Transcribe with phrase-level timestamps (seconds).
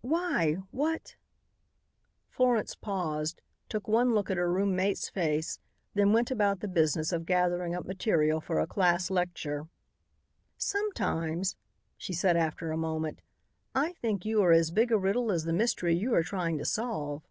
[0.00, 1.14] "Why what"
[2.34, 5.58] Florence paused, took one look at her roommate's face,
[5.92, 9.68] then went about the business of gathering up material for a class lecture.
[10.56, 11.56] "Sometimes,"
[11.98, 13.20] she said after a moment,
[13.74, 16.64] "I think you are as big a riddle as the mystery you are trying to
[16.64, 17.28] solve."